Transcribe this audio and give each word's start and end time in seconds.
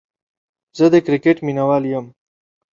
زه 0.77 0.85
دا 0.93 0.99
کرکټ 1.05 1.37
ميناوال 1.45 1.83
يم 1.93 2.05